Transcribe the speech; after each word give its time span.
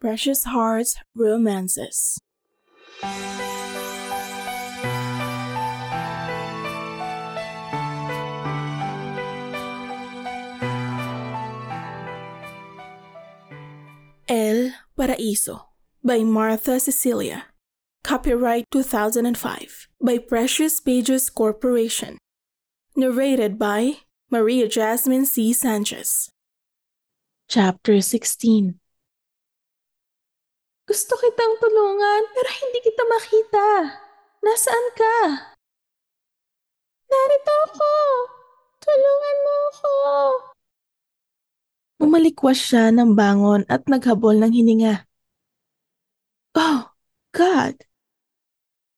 Precious 0.00 0.44
Hearts 0.44 0.96
Romances. 1.14 2.18
El 14.26 14.72
Paraíso 14.96 15.64
by 16.02 16.24
Martha 16.24 16.80
Cecilia. 16.80 17.44
Copyright 18.02 18.64
2005 18.72 19.88
by 20.00 20.16
Precious 20.16 20.80
Pages 20.80 21.28
Corporation. 21.28 22.16
Narrated 22.96 23.58
by 23.58 23.98
Maria 24.30 24.66
Jasmine 24.66 25.26
C. 25.26 25.52
Sanchez. 25.52 26.30
Chapter 27.50 28.00
16 28.00 28.79
Gusto 30.90 31.14
kitang 31.22 31.54
tulungan 31.62 32.22
pero 32.34 32.50
hindi 32.50 32.82
kita 32.82 33.06
makita. 33.06 33.68
Nasaan 34.42 34.86
ka? 34.98 35.18
Narito 37.06 37.54
ako! 37.70 37.94
Tulungan 38.82 39.36
mo 39.38 39.54
ako! 39.70 39.94
Umalikwas 42.02 42.58
siya 42.58 42.90
ng 42.90 43.14
bangon 43.14 43.62
at 43.70 43.86
naghabol 43.86 44.34
ng 44.42 44.50
hininga. 44.50 45.06
Oh, 46.58 46.90
God! 47.30 47.78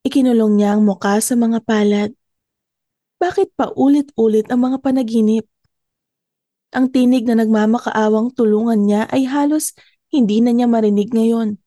Ikinulong 0.09 0.57
niya 0.57 0.73
ang 0.73 0.89
muka 0.89 1.21
sa 1.21 1.37
mga 1.37 1.61
palad. 1.61 2.17
Bakit 3.21 3.53
pa 3.53 3.69
ulit-ulit 3.77 4.49
ang 4.49 4.65
mga 4.65 4.81
panaginip? 4.81 5.45
Ang 6.73 6.89
tinig 6.89 7.29
na 7.29 7.37
nagmamakaawang 7.37 8.33
tulungan 8.33 8.81
niya 8.81 9.05
ay 9.13 9.29
halos 9.29 9.77
hindi 10.09 10.41
na 10.41 10.57
niya 10.57 10.65
marinig 10.65 11.13
ngayon. 11.13 11.62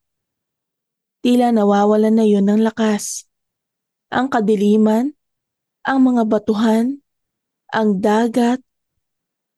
Tila 1.25 1.49
nawawalan 1.49 2.21
na 2.21 2.25
yun 2.29 2.45
ng 2.45 2.61
lakas. 2.61 3.25
Ang 4.13 4.29
kadiliman, 4.29 5.17
ang 5.81 6.05
mga 6.05 6.21
batuhan, 6.29 7.01
ang 7.73 7.97
dagat. 7.97 8.61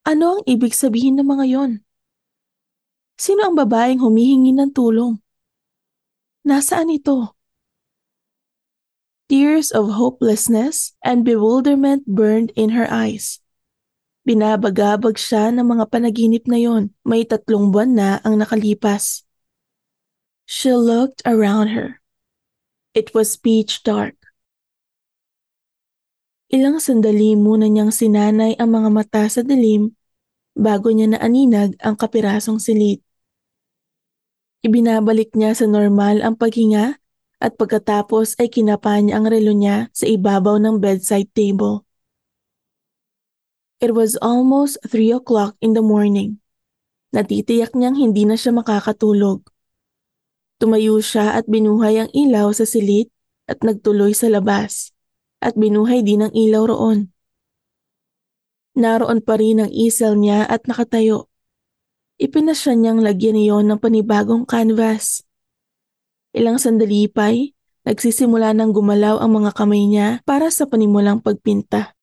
Ano 0.07 0.39
ang 0.39 0.41
ibig 0.47 0.71
sabihin 0.71 1.19
ng 1.19 1.27
mga 1.27 1.45
yon? 1.51 1.71
Sino 3.19 3.43
ang 3.43 3.59
babaeng 3.59 3.99
humihingi 3.99 4.55
ng 4.55 4.71
tulong? 4.71 5.19
Nasaan 6.47 6.87
ito? 6.87 7.35
Tears 9.27 9.75
of 9.75 9.91
hopelessness 9.99 10.95
and 11.03 11.27
bewilderment 11.27 12.07
burned 12.07 12.55
in 12.55 12.71
her 12.71 12.87
eyes. 12.87 13.43
Binabagabag 14.23 15.19
siya 15.19 15.51
ng 15.51 15.67
mga 15.67 15.91
panaginip 15.91 16.47
na 16.47 16.63
yon. 16.63 16.95
May 17.03 17.27
tatlong 17.27 17.75
buwan 17.75 17.91
na 17.91 18.23
ang 18.23 18.39
nakalipas. 18.39 19.26
She 20.47 20.71
looked 20.71 21.19
around 21.27 21.75
her. 21.75 21.99
It 22.95 23.11
was 23.11 23.35
pitch 23.35 23.83
dark. 23.83 24.15
Ilang 26.47 26.79
sandali 26.79 27.35
muna 27.35 27.67
niyang 27.67 27.91
sinanay 27.91 28.55
ang 28.55 28.71
mga 28.71 28.89
mata 28.95 29.23
sa 29.27 29.43
dilim 29.43 29.91
bago 30.55 30.87
niya 30.87 31.11
naaninag 31.11 31.75
ang 31.83 31.99
kapirasong 31.99 32.63
silid. 32.63 33.03
Ibinabalik 34.63 35.35
niya 35.35 35.51
sa 35.51 35.67
normal 35.67 36.23
ang 36.23 36.39
paghinga 36.39 36.95
at 37.43 37.51
pagkatapos 37.59 38.39
ay 38.39 38.47
kinapa 38.47 38.95
niya 39.03 39.19
ang 39.19 39.27
relo 39.27 39.51
niya 39.51 39.91
sa 39.91 40.07
ibabaw 40.07 40.63
ng 40.63 40.79
bedside 40.79 41.27
table. 41.35 41.83
It 43.83 43.91
was 43.91 44.15
almost 44.23 44.79
3 44.87 45.11
o'clock 45.11 45.59
in 45.59 45.75
the 45.75 45.83
morning. 45.83 46.39
Natitiyak 47.11 47.75
niyang 47.75 47.99
hindi 47.99 48.23
na 48.23 48.39
siya 48.39 48.55
makakatulog. 48.55 49.43
Tumayo 50.57 50.97
siya 50.97 51.37
at 51.37 51.45
binuhay 51.45 52.01
ang 52.01 52.09
ilaw 52.17 52.49
sa 52.49 52.65
silid 52.65 53.13
at 53.45 53.61
nagtuloy 53.61 54.17
sa 54.17 54.25
labas 54.25 54.89
at 55.37 55.53
binuhay 55.53 56.01
din 56.01 56.25
ang 56.25 56.33
ilaw 56.33 56.73
roon. 56.73 57.13
Naroon 58.77 59.21
pa 59.21 59.37
rin 59.37 59.61
ang 59.61 59.71
isel 59.73 60.17
niya 60.17 60.45
at 60.45 60.65
nakatayo. 60.65 61.29
Ipinasya 62.17 62.73
niyang 62.73 63.01
lagyan 63.01 63.37
niyon 63.37 63.65
ng 63.69 63.77
panibagong 63.81 64.45
canvas. 64.49 65.21
Ilang 66.33 66.57
sandali 66.57 67.09
pa'y 67.09 67.53
nagsisimula 67.85 68.57
ng 68.57 68.73
gumalaw 68.73 69.21
ang 69.21 69.41
mga 69.41 69.51
kamay 69.53 69.85
niya 69.85 70.07
para 70.25 70.49
sa 70.49 70.65
panimulang 70.65 71.21
pagpinta. 71.21 71.93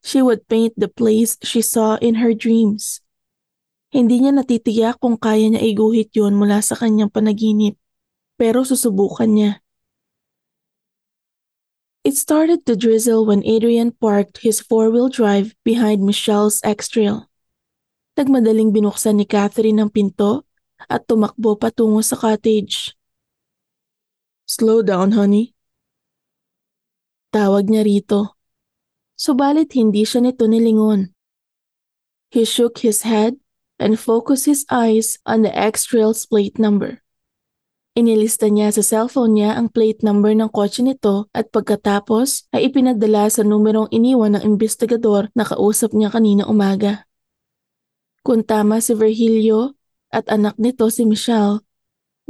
She 0.00 0.22
would 0.22 0.46
paint 0.46 0.72
the 0.78 0.88
place 0.88 1.36
she 1.42 1.60
saw 1.60 2.00
in 2.00 2.22
her 2.22 2.32
dreams. 2.32 3.02
Hindi 3.90 4.22
niya 4.22 4.30
natitiyak 4.30 5.02
kung 5.02 5.18
kaya 5.18 5.50
niya 5.50 5.66
iguhit 5.66 6.14
yon 6.14 6.38
mula 6.38 6.62
sa 6.62 6.78
kanyang 6.78 7.10
panaginip, 7.10 7.74
pero 8.38 8.62
susubukan 8.62 9.26
niya. 9.26 9.52
It 12.06 12.14
started 12.14 12.64
to 12.64 12.78
drizzle 12.78 13.26
when 13.26 13.44
Adrian 13.44 13.92
parked 13.92 14.46
his 14.46 14.62
four-wheel 14.62 15.10
drive 15.10 15.52
behind 15.66 16.06
Michelle's 16.06 16.62
X-Trail. 16.64 17.28
Nagmadaling 18.16 18.72
binuksan 18.72 19.20
ni 19.20 19.26
Catherine 19.26 19.82
ang 19.82 19.92
pinto 19.92 20.48
at 20.88 21.04
tumakbo 21.04 21.58
patungo 21.60 22.00
sa 22.00 22.16
cottage. 22.16 22.96
Slow 24.48 24.80
down, 24.80 25.12
honey. 25.18 25.52
Tawag 27.34 27.68
niya 27.68 27.84
rito. 27.84 28.38
Subalit 29.18 29.74
hindi 29.76 30.06
siya 30.06 30.24
nito 30.24 30.48
nilingon. 30.48 31.12
He 32.32 32.48
shook 32.48 32.80
his 32.80 33.04
head 33.04 33.36
and 33.80 33.96
focused 33.96 34.44
his 34.44 34.68
eyes 34.68 35.16
on 35.24 35.40
the 35.40 35.50
X-Trail's 35.56 36.28
plate 36.28 36.60
number. 36.60 37.00
Inilista 37.96 38.46
niya 38.46 38.70
sa 38.70 38.86
cellphone 38.86 39.34
niya 39.34 39.58
ang 39.58 39.72
plate 39.72 40.06
number 40.06 40.30
ng 40.30 40.52
kotse 40.52 40.84
nito 40.84 41.26
at 41.34 41.50
pagkatapos 41.50 42.46
ay 42.54 42.70
ipinadala 42.70 43.26
sa 43.26 43.42
numerong 43.42 43.90
iniwan 43.90 44.38
ng 44.38 44.46
investigador 44.46 45.32
na 45.34 45.42
kausap 45.42 45.90
niya 45.96 46.12
kanina 46.12 46.46
umaga. 46.46 47.10
Kung 48.22 48.46
tama 48.46 48.78
si 48.78 48.94
Virgilio 48.94 49.74
at 50.14 50.28
anak 50.30 50.54
nito 50.60 50.86
si 50.92 51.02
Michelle, 51.02 51.66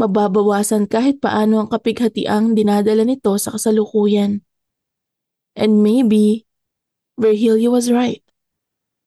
mababawasan 0.00 0.88
kahit 0.88 1.20
paano 1.20 1.60
ang 1.60 1.68
kapighatiang 1.68 2.56
dinadala 2.56 3.04
nito 3.04 3.36
sa 3.36 3.52
kasalukuyan. 3.52 4.40
And 5.58 5.84
maybe, 5.84 6.48
Virgilio 7.20 7.76
was 7.76 7.92
right. 7.92 8.24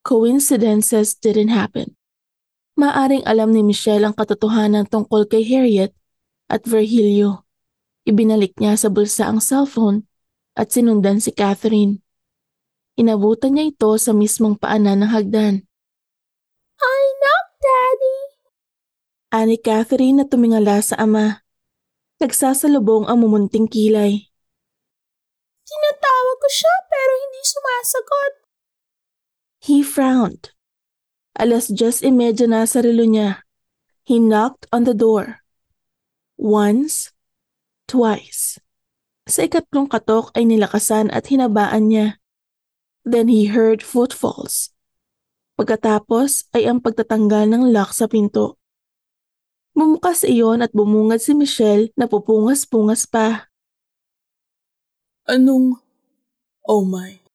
Coincidences 0.06 1.18
didn't 1.18 1.50
happen. 1.50 1.98
Maaring 2.73 3.22
alam 3.29 3.53
ni 3.53 3.61
Michelle 3.61 4.01
ang 4.01 4.17
katotohanan 4.17 4.89
tungkol 4.89 5.29
kay 5.29 5.45
Harriet 5.45 5.94
at 6.50 6.66
Virgilio. 6.66 7.45
Ibinalik 8.03 8.57
niya 8.57 8.73
sa 8.73 8.89
bulsa 8.89 9.29
ang 9.29 9.38
cellphone 9.38 10.09
at 10.57 10.73
sinundan 10.73 11.22
si 11.22 11.29
Catherine. 11.29 12.01
Inabutan 12.97 13.57
niya 13.57 13.69
ito 13.69 13.94
sa 14.01 14.13
mismong 14.13 14.57
paanan 14.57 15.06
ng 15.06 15.11
hagdan. 15.13 15.56
I 16.81 17.01
knock, 17.22 17.47
Daddy! 17.61 18.17
Ani 19.34 19.57
Catherine 19.61 20.22
na 20.22 20.25
tumingala 20.25 20.81
sa 20.81 20.97
ama. 20.97 21.45
Nagsasalubong 22.22 23.05
ang 23.05 23.22
mumunting 23.22 23.69
kilay. 23.69 24.29
Tinatawag 25.66 26.38
ko 26.41 26.50
siya 26.50 26.73
pero 26.90 27.11
hindi 27.22 27.41
sumasagot. 27.45 28.34
He 29.63 29.81
frowned. 29.81 30.53
Alas 31.34 31.66
10.30 31.66 32.46
na 32.46 32.62
sa 32.70 32.86
relo 32.86 33.10
niya. 33.10 33.42
He 34.06 34.22
knocked 34.22 34.70
on 34.70 34.86
the 34.86 34.94
door. 34.94 35.42
Once, 36.38 37.10
twice. 37.90 38.62
Sa 39.26 39.50
ikatlong 39.50 39.90
katok 39.90 40.30
ay 40.38 40.46
nilakasan 40.46 41.10
at 41.10 41.34
hinabaan 41.34 41.90
niya. 41.90 42.22
Then 43.02 43.34
he 43.34 43.50
heard 43.50 43.82
footfalls. 43.82 44.78
Pagkatapos 45.58 46.54
ay 46.54 46.70
ang 46.70 46.86
pagtatanggal 46.86 47.50
ng 47.50 47.64
lock 47.74 47.98
sa 47.98 48.06
pinto. 48.06 48.62
Bumukas 49.74 50.22
iyon 50.22 50.62
at 50.62 50.70
bumungad 50.70 51.18
si 51.18 51.34
Michelle 51.34 51.90
na 51.97 52.06
pupungas-pungas 52.06 53.09
pa. 53.09 53.50
Anong... 55.26 55.82
Oh 56.70 56.86
my. 56.86 57.26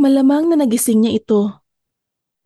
Malamang 0.00 0.48
na 0.48 0.64
nagising 0.64 1.04
niya 1.04 1.20
ito 1.20 1.65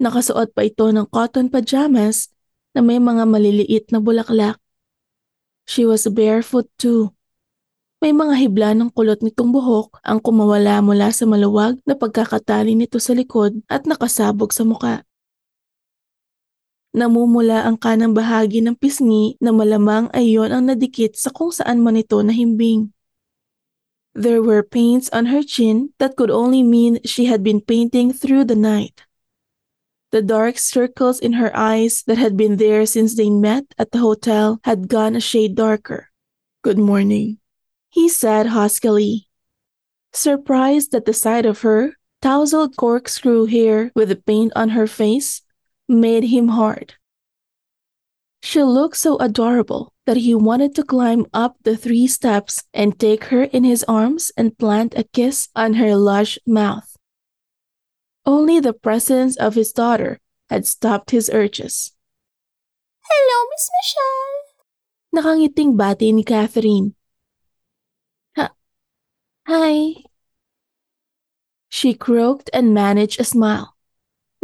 Nakasuot 0.00 0.56
pa 0.56 0.64
ito 0.64 0.88
ng 0.88 1.04
cotton 1.12 1.52
pajamas 1.52 2.32
na 2.72 2.80
may 2.80 2.96
mga 2.96 3.28
maliliit 3.28 3.92
na 3.92 4.00
bulaklak. 4.00 4.56
She 5.68 5.84
was 5.84 6.08
barefoot 6.08 6.72
too. 6.80 7.12
May 8.00 8.16
mga 8.16 8.32
hibla 8.40 8.72
ng 8.72 8.88
kulot 8.96 9.20
nitong 9.20 9.52
buhok 9.52 10.00
ang 10.00 10.24
kumawala 10.24 10.80
mula 10.80 11.12
sa 11.12 11.28
maluwag 11.28 11.76
na 11.84 11.92
pagkakatali 11.92 12.72
nito 12.72 12.96
sa 12.96 13.12
likod 13.12 13.60
at 13.68 13.84
nakasabog 13.84 14.56
sa 14.56 14.64
muka. 14.64 15.04
Namumula 16.96 17.68
ang 17.68 17.76
kanang 17.76 18.16
bahagi 18.16 18.64
ng 18.64 18.80
pisngi 18.80 19.36
na 19.36 19.52
malamang 19.52 20.08
ay 20.16 20.32
yon 20.32 20.48
ang 20.48 20.64
nadikit 20.72 21.12
sa 21.12 21.28
kung 21.28 21.52
saan 21.52 21.84
man 21.84 22.00
ito 22.00 22.16
nahimbing. 22.24 22.88
There 24.16 24.40
were 24.40 24.64
paints 24.64 25.12
on 25.12 25.28
her 25.28 25.44
chin 25.44 25.92
that 26.00 26.16
could 26.16 26.32
only 26.32 26.64
mean 26.64 27.04
she 27.04 27.28
had 27.28 27.44
been 27.44 27.60
painting 27.60 28.16
through 28.16 28.48
the 28.48 28.56
night. 28.56 29.06
The 30.12 30.22
dark 30.22 30.58
circles 30.58 31.20
in 31.20 31.34
her 31.34 31.56
eyes 31.56 32.02
that 32.08 32.18
had 32.18 32.36
been 32.36 32.56
there 32.56 32.84
since 32.84 33.16
they 33.16 33.30
met 33.30 33.64
at 33.78 33.92
the 33.92 33.98
hotel 33.98 34.60
had 34.64 34.88
gone 34.88 35.14
a 35.14 35.20
shade 35.20 35.54
darker. 35.54 36.08
Good 36.62 36.78
morning, 36.78 37.38
he 37.88 38.08
said 38.08 38.46
huskily. 38.46 39.28
Surprised 40.12 40.94
at 40.94 41.04
the 41.04 41.12
sight 41.12 41.46
of 41.46 41.60
her, 41.60 41.94
tousled 42.20 42.76
corkscrew 42.76 43.46
hair 43.46 43.92
with 43.94 44.08
the 44.08 44.16
paint 44.16 44.52
on 44.56 44.70
her 44.70 44.88
face 44.88 45.42
made 45.88 46.24
him 46.24 46.48
hard. 46.48 46.94
She 48.42 48.62
looked 48.62 48.96
so 48.96 49.16
adorable 49.18 49.92
that 50.06 50.16
he 50.16 50.34
wanted 50.34 50.74
to 50.74 50.82
climb 50.82 51.26
up 51.32 51.56
the 51.62 51.76
three 51.76 52.08
steps 52.08 52.64
and 52.74 52.98
take 52.98 53.24
her 53.26 53.44
in 53.44 53.62
his 53.62 53.84
arms 53.84 54.32
and 54.36 54.58
plant 54.58 54.94
a 54.96 55.04
kiss 55.04 55.48
on 55.54 55.74
her 55.74 55.94
lush 55.94 56.36
mouth. 56.46 56.89
Only 58.26 58.60
the 58.60 58.76
presence 58.76 59.36
of 59.40 59.56
his 59.56 59.72
daughter 59.72 60.20
had 60.52 60.66
stopped 60.66 61.10
his 61.10 61.30
urges. 61.32 61.96
Hello, 63.00 63.38
Miss 63.48 63.66
Michelle! 63.72 64.38
Nakangiting 65.10 65.74
bati 65.74 66.12
ni 66.12 66.22
Catherine. 66.22 66.94
Ha- 68.36 68.54
Hi. 69.48 70.04
She 71.70 71.94
croaked 71.94 72.50
and 72.52 72.76
managed 72.76 73.18
a 73.18 73.26
smile. 73.26 73.74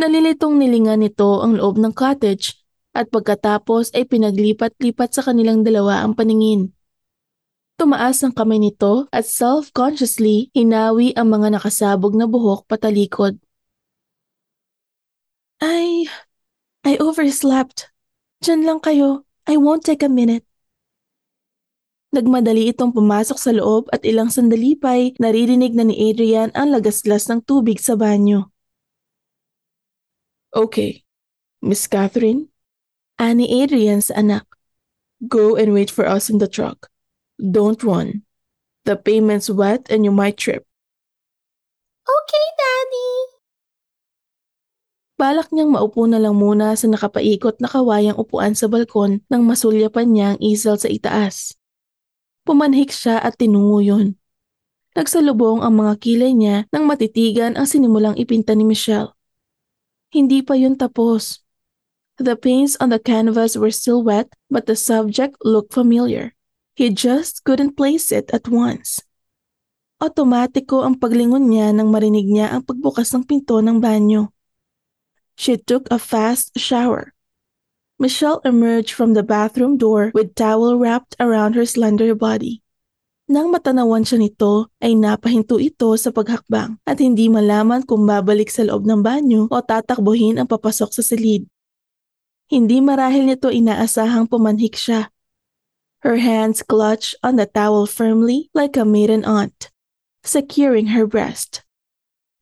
Nalilitong 0.01 0.61
nilingan 0.61 1.05
nito 1.05 1.41
ang 1.45 1.57
loob 1.57 1.77
ng 1.81 1.93
cottage 1.93 2.57
at 2.97 3.13
pagkatapos 3.13 3.93
ay 3.93 4.09
pinaglipat-lipat 4.09 5.11
sa 5.13 5.23
kanilang 5.25 5.61
dalawa 5.61 6.01
ang 6.01 6.17
paningin. 6.17 6.73
Tumaas 7.77 8.25
ang 8.25 8.33
kamay 8.33 8.57
nito 8.57 9.05
at 9.13 9.29
self-consciously 9.29 10.49
hinawi 10.57 11.13
ang 11.13 11.29
mga 11.29 11.61
nakasabog 11.61 12.17
na 12.17 12.25
buhok 12.25 12.65
patalikod. 12.65 13.37
I... 15.61 16.09
I 16.87 16.95
overslept. 17.03 17.91
Diyan 18.45 18.63
lang 18.63 18.79
kayo. 18.79 19.27
I 19.47 19.59
won't 19.59 19.83
take 19.83 20.07
a 20.07 20.11
minute. 20.11 20.47
Nagmadali 22.15 22.71
itong 22.71 22.95
pumasok 22.95 23.37
sa 23.37 23.51
loob 23.51 23.91
at 23.91 24.07
ilang 24.07 24.31
sandali 24.31 24.79
pa'y 24.79 25.19
naririnig 25.19 25.75
na 25.75 25.85
ni 25.85 25.99
Adrian 26.09 26.55
ang 26.55 26.71
lagaslas 26.71 27.27
ng 27.27 27.43
tubig 27.43 27.83
sa 27.83 27.99
banyo. 27.99 28.49
Okay, 30.55 31.05
Miss 31.61 31.85
Catherine, 31.91 32.49
Ani 33.19 33.51
Adrian 33.61 34.01
sa 34.01 34.17
anak. 34.17 34.47
Go 35.27 35.59
and 35.59 35.75
wait 35.75 35.91
for 35.91 36.07
us 36.07 36.31
in 36.31 36.39
the 36.39 36.49
truck. 36.49 36.89
Don't 37.37 37.83
run. 37.83 38.23
The 38.87 38.97
payment's 38.97 39.51
wet 39.51 39.91
and 39.91 40.07
you 40.07 40.15
might 40.15 40.39
trip. 40.39 40.65
Okay! 42.07 42.46
Balak 45.17 45.49
niyang 45.49 45.73
maupo 45.73 46.05
na 46.05 46.21
lang 46.21 46.37
muna 46.37 46.77
sa 46.77 46.93
nakapaikot 46.93 47.57
na 47.65 47.73
kawayang 47.73 48.21
upuan 48.21 48.53
sa 48.53 48.69
balkon 48.69 49.25
nang 49.33 49.49
masulyapan 49.49 50.13
niya 50.13 50.27
ang 50.37 50.39
isel 50.45 50.77
sa 50.77 50.93
itaas. 50.93 51.57
Pumanhik 52.45 52.93
siya 52.93 53.25
at 53.25 53.41
tinungo 53.41 53.81
yun. 53.81 54.21
Nagsalubong 54.93 55.65
ang 55.65 55.81
mga 55.81 55.97
kilay 56.05 56.37
niya 56.37 56.69
nang 56.69 56.85
matitigan 56.85 57.57
ang 57.57 57.65
sinimulang 57.65 58.13
ipinta 58.21 58.53
ni 58.53 58.69
Michelle. 58.69 59.17
Hindi 60.13 60.45
pa 60.45 60.53
yun 60.53 60.77
tapos. 60.77 61.41
The 62.21 62.37
paints 62.37 62.77
on 62.77 62.93
the 62.93 63.01
canvas 63.01 63.57
were 63.57 63.73
still 63.73 64.05
wet, 64.05 64.29
but 64.53 64.69
the 64.69 64.77
subject 64.77 65.37
looked 65.45 65.73
familiar. 65.73 66.37
He 66.77 66.93
just 66.93 67.41
couldn't 67.45 67.73
place 67.73 68.13
it 68.13 68.29
at 68.37 68.53
once. 68.53 69.01
Otomatiko 69.97 70.85
ang 70.85 71.01
paglingon 71.01 71.49
niya 71.49 71.73
nang 71.73 71.89
marinig 71.89 72.29
niya 72.29 72.53
ang 72.53 72.69
pagbukas 72.69 73.17
ng 73.17 73.25
pinto 73.25 73.65
ng 73.65 73.81
banyo. 73.81 74.29
She 75.37 75.61
took 75.61 75.87
a 75.93 76.01
fast 76.01 76.57
shower. 76.57 77.13
Michelle 78.01 78.41
emerged 78.45 78.93
from 78.93 79.13
the 79.13 79.25
bathroom 79.25 79.77
door 79.77 80.13
with 80.13 80.37
towel 80.37 80.77
wrapped 80.77 81.17
around 81.21 81.57
her 81.57 81.65
slender 81.65 82.17
body. 82.17 82.61
Nang 83.27 83.51
matanawan 83.51 84.07
siya 84.07 84.23
nito, 84.23 84.71
ay 84.79 84.95
napahinto 84.95 85.59
ito 85.59 85.93
sa 85.99 86.15
paghakbang 86.15 86.79
at 86.87 87.03
hindi 87.03 87.27
malaman 87.27 87.83
kung 87.83 88.07
babalik 88.07 88.49
sa 88.49 88.63
loob 88.63 88.87
ng 88.87 89.03
banyo 89.03 89.51
o 89.51 89.57
tatakbuhin 89.61 90.39
ang 90.39 90.47
papasok 90.47 90.95
sa 90.95 91.03
silid. 91.03 91.45
Hindi 92.47 92.79
marahil 92.79 93.27
nito 93.27 93.51
inaasahang 93.51 94.31
pumanhik 94.31 94.79
siya. 94.79 95.11
Her 96.07 96.23
hands 96.23 96.63
clutched 96.63 97.19
on 97.27 97.35
the 97.35 97.51
towel 97.51 97.91
firmly 97.91 98.47
like 98.55 98.79
a 98.79 98.87
maiden 98.87 99.27
aunt, 99.27 99.75
securing 100.23 100.95
her 100.95 101.03
breast. 101.03 101.67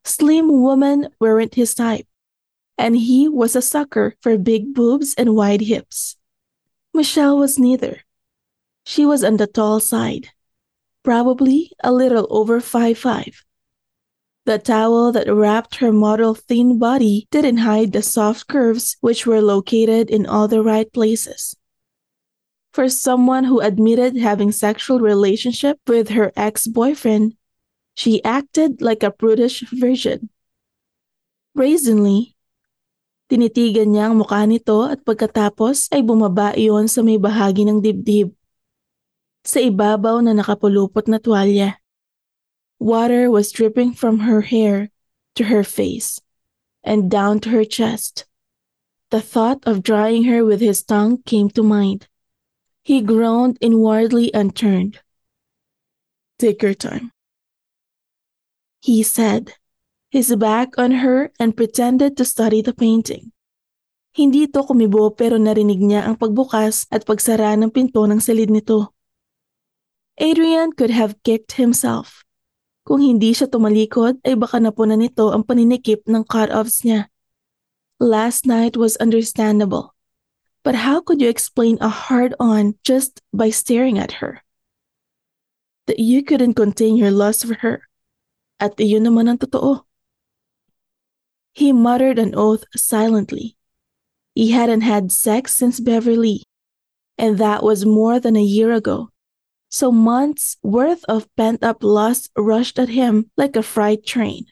Slim 0.05 0.53
women 0.53 1.09
weren't 1.17 1.57
his 1.57 1.73
type, 1.73 2.05
and 2.77 2.95
he 2.97 3.27
was 3.27 3.55
a 3.55 3.61
sucker 3.61 4.15
for 4.21 4.37
big 4.37 4.73
boobs 4.73 5.13
and 5.17 5.35
wide 5.35 5.61
hips. 5.61 6.17
Michelle 6.93 7.37
was 7.37 7.59
neither. 7.59 8.01
She 8.85 9.05
was 9.05 9.23
on 9.23 9.37
the 9.37 9.47
tall 9.47 9.79
side, 9.79 10.29
probably 11.03 11.71
a 11.83 11.91
little 11.91 12.27
over 12.29 12.59
five 12.61 12.97
five. 12.97 13.43
The 14.45 14.59
towel 14.59 15.11
that 15.13 15.31
wrapped 15.31 15.77
her 15.77 15.91
model 15.91 16.35
thin 16.35 16.77
body 16.77 17.27
didn't 17.31 17.57
hide 17.57 17.93
the 17.93 18.03
soft 18.03 18.47
curves 18.47 18.95
which 19.01 19.25
were 19.25 19.41
located 19.41 20.11
in 20.11 20.27
all 20.27 20.47
the 20.47 20.61
right 20.61 20.91
places. 20.93 21.55
For 22.71 22.87
someone 22.89 23.45
who 23.45 23.59
admitted 23.59 24.17
having 24.17 24.51
sexual 24.51 24.99
relationship 24.99 25.79
with 25.87 26.09
her 26.09 26.31
ex-boyfriend, 26.35 27.35
she 27.95 28.23
acted 28.23 28.81
like 28.81 29.01
a 29.01 29.09
prudish 29.09 29.61
virgin. 29.71 30.29
Brazenly, 31.55 32.34
tinitigan 33.35 33.91
niya 33.91 34.07
ang 34.07 34.15
mukha 34.15 34.47
nito 34.47 34.87
at 34.87 35.03
pagkatapos 35.03 35.91
ay 35.91 35.99
bumaba 35.99 36.55
iyon 36.55 36.87
sa 36.87 37.03
may 37.03 37.19
bahagi 37.19 37.67
ng 37.67 37.83
dibdib. 37.83 38.31
Sa 39.43 39.59
ibabaw 39.59 40.23
na 40.23 40.31
nakapulupot 40.31 41.11
na 41.11 41.19
tuwalya. 41.19 41.75
Water 42.79 43.27
was 43.27 43.51
dripping 43.51 43.91
from 43.91 44.23
her 44.23 44.47
hair 44.47 44.87
to 45.35 45.51
her 45.51 45.67
face 45.67 46.23
and 46.79 47.11
down 47.11 47.43
to 47.43 47.51
her 47.51 47.67
chest. 47.67 48.23
The 49.11 49.19
thought 49.19 49.59
of 49.67 49.83
drying 49.83 50.31
her 50.31 50.47
with 50.47 50.63
his 50.63 50.79
tongue 50.79 51.19
came 51.27 51.51
to 51.59 51.61
mind. 51.61 52.07
He 52.87 53.03
groaned 53.03 53.59
inwardly 53.59 54.31
and 54.31 54.55
turned. 54.55 55.03
Take 56.39 56.63
your 56.63 56.75
time, 56.75 57.11
he 58.79 59.03
said, 59.03 59.55
his 60.15 60.31
back 60.39 60.79
on 60.79 61.03
her 61.03 61.27
and 61.43 61.59
pretended 61.59 62.15
to 62.15 62.23
study 62.23 62.63
the 62.63 62.71
painting. 62.71 63.35
Hindi 64.15 64.47
ito 64.47 64.63
kumibo 64.63 65.11
pero 65.11 65.35
narinig 65.35 65.83
niya 65.83 66.07
ang 66.07 66.15
pagbukas 66.15 66.87
at 66.87 67.03
pagsara 67.03 67.51
ng 67.59 67.67
pinto 67.67 68.07
ng 68.07 68.23
silid 68.23 68.47
nito. 68.47 68.95
Adrian 70.15 70.71
could 70.71 70.87
have 70.87 71.19
kicked 71.27 71.59
himself. 71.59 72.23
Kung 72.87 73.03
hindi 73.03 73.35
siya 73.35 73.51
tumalikod 73.51 74.23
ay 74.23 74.39
baka 74.39 74.63
napunan 74.63 75.03
nito 75.03 75.35
ang 75.35 75.43
paninikip 75.43 76.07
ng 76.07 76.23
cut-offs 76.23 76.87
niya. 76.87 77.11
Last 77.99 78.47
night 78.47 78.79
was 78.79 78.95
understandable. 79.03 79.99
But 80.63 80.87
how 80.87 81.03
could 81.03 81.19
you 81.19 81.27
explain 81.27 81.75
a 81.83 81.91
hard-on 81.91 82.79
just 82.87 83.19
by 83.35 83.51
staring 83.51 83.99
at 83.99 84.23
her? 84.23 84.47
That 85.91 85.99
you 85.99 86.23
couldn't 86.23 86.55
contain 86.55 86.95
your 86.95 87.11
lust 87.11 87.43
for 87.43 87.59
her. 87.59 87.83
At 88.63 88.79
iyon 88.79 89.11
naman 89.11 89.27
ang 89.27 89.43
totoo. 89.43 89.83
He 91.55 91.71
muttered 91.71 92.19
an 92.19 92.35
oath 92.35 92.67
silently. 92.75 93.55
He 94.35 94.51
hadn't 94.51 94.83
had 94.83 95.15
sex 95.15 95.55
since 95.55 95.79
Beverly, 95.79 96.43
and 97.17 97.39
that 97.39 97.63
was 97.63 97.87
more 97.87 98.19
than 98.19 98.35
a 98.35 98.43
year 98.43 98.75
ago 98.75 99.15
so 99.75 99.91
months 99.91 100.55
worth 100.63 101.03
of 101.11 101.27
pent-up 101.35 101.83
lust 101.83 102.31
rushed 102.39 102.79
at 102.79 102.87
him 102.87 103.27
like 103.35 103.59
a 103.59 103.63
freight 103.63 104.07
train. 104.07 104.47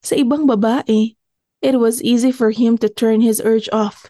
Sa 0.00 0.16
ibang 0.16 0.48
babae, 0.48 1.12
it 1.60 1.76
was 1.76 2.00
easy 2.00 2.32
for 2.32 2.48
him 2.48 2.80
to 2.80 2.88
turn 2.88 3.20
his 3.20 3.42
urge 3.44 3.68
off. 3.76 4.08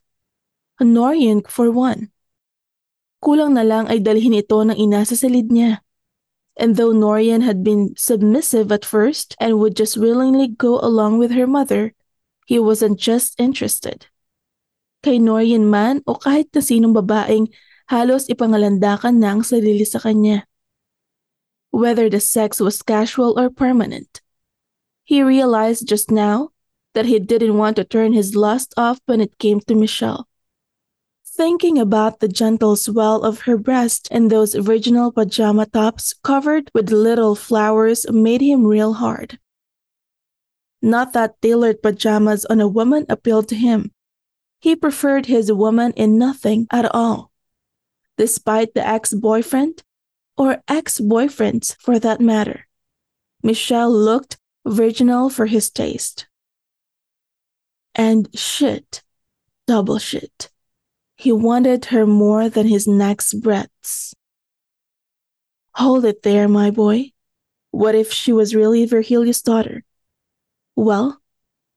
Norian 0.78 1.42
for 1.50 1.74
one. 1.74 2.14
Kulang 3.18 3.58
na 3.58 3.66
lang 3.66 3.90
ay 3.90 3.98
dalhin 3.98 4.38
ito 4.38 4.62
ng 4.62 4.78
ina 4.78 5.02
sa 5.02 5.18
silid 5.18 5.50
niya. 5.50 5.82
And 6.56 6.76
though 6.76 6.92
Norian 6.92 7.42
had 7.44 7.62
been 7.62 7.92
submissive 7.96 8.72
at 8.72 8.84
first 8.84 9.36
and 9.38 9.60
would 9.60 9.76
just 9.76 9.96
willingly 9.96 10.48
go 10.48 10.80
along 10.80 11.18
with 11.18 11.30
her 11.32 11.46
mother, 11.46 11.92
he 12.46 12.58
wasn't 12.58 12.98
just 12.98 13.38
interested. 13.38 14.06
Kay 15.02 15.18
Norian 15.18 15.68
man 15.68 16.00
o 16.08 16.16
kahit 16.16 16.48
na 16.56 16.64
sinong 16.64 16.96
babaeng 16.96 17.52
halos 17.92 18.26
ipangalandakan 18.32 19.20
na 19.20 19.36
ang 19.36 19.42
sarili 19.44 19.84
sa 19.84 20.00
kanya. 20.00 20.48
Whether 21.70 22.08
the 22.08 22.24
sex 22.24 22.56
was 22.56 22.80
casual 22.80 23.36
or 23.36 23.52
permanent. 23.52 24.24
He 25.04 25.20
realized 25.20 25.86
just 25.86 26.10
now 26.10 26.56
that 26.96 27.04
he 27.04 27.20
didn't 27.20 27.60
want 27.60 27.76
to 27.76 27.84
turn 27.84 28.16
his 28.16 28.34
lust 28.34 28.72
off 28.80 28.98
when 29.04 29.20
it 29.20 29.38
came 29.38 29.60
to 29.68 29.76
Michelle. 29.76 30.26
Thinking 31.36 31.76
about 31.76 32.20
the 32.20 32.28
gentle 32.28 32.76
swell 32.76 33.22
of 33.22 33.42
her 33.42 33.58
breast 33.58 34.08
and 34.10 34.30
those 34.30 34.54
original 34.54 35.12
pajama 35.12 35.66
tops 35.66 36.14
covered 36.24 36.70
with 36.72 36.90
little 36.90 37.34
flowers 37.34 38.10
made 38.10 38.40
him 38.40 38.64
real 38.64 38.94
hard. 38.94 39.38
Not 40.80 41.12
that 41.12 41.42
tailored 41.42 41.82
pajamas 41.82 42.46
on 42.46 42.58
a 42.62 42.66
woman 42.66 43.04
appealed 43.10 43.48
to 43.48 43.54
him. 43.54 43.92
He 44.60 44.74
preferred 44.74 45.26
his 45.26 45.52
woman 45.52 45.92
in 45.92 46.16
nothing 46.16 46.68
at 46.72 46.86
all. 46.94 47.30
Despite 48.16 48.72
the 48.72 48.86
ex 48.86 49.12
boyfriend, 49.12 49.82
or 50.38 50.62
ex 50.66 50.98
boyfriends 50.98 51.76
for 51.78 51.98
that 51.98 52.18
matter, 52.18 52.66
Michelle 53.42 53.92
looked 53.92 54.38
virginal 54.64 55.28
for 55.28 55.44
his 55.44 55.68
taste. 55.68 56.28
And 57.94 58.26
shit, 58.34 59.02
double 59.66 59.98
shit. 59.98 60.48
He 61.16 61.32
wanted 61.32 61.86
her 61.96 62.04
more 62.04 62.48
than 62.48 62.68
his 62.68 62.86
next 62.86 63.40
breaths. 63.40 64.14
Hold 65.76 66.04
it 66.04 66.22
there, 66.22 66.48
my 66.48 66.70
boy. 66.70 67.12
What 67.72 67.94
if 67.96 68.12
she 68.12 68.32
was 68.32 68.54
really 68.54 68.84
Virgilius' 68.84 69.40
daughter? 69.40 69.84
Well, 70.76 71.20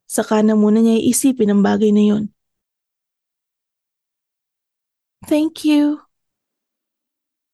saka 0.08 0.44
na 0.44 0.56
muna 0.56 0.84
niya 0.84 1.00
iisipin 1.00 1.52
ang 1.52 1.64
bagay 1.64 1.92
na 1.92 2.04
yun. 2.04 2.24
Thank 5.28 5.64
you. 5.68 6.04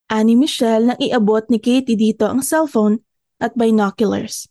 Ani 0.10 0.38
Michelle 0.38 0.94
nang 0.94 1.02
iabot 1.02 1.50
ni 1.50 1.58
Katie 1.58 1.98
dito 1.98 2.30
ang 2.30 2.46
cellphone 2.46 3.02
at 3.42 3.58
binoculars. 3.58 4.46